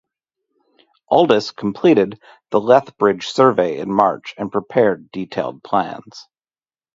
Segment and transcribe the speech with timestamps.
[1.09, 2.19] Aldous completed
[2.49, 6.27] the Lethbridge survey in March and prepared detailed plans.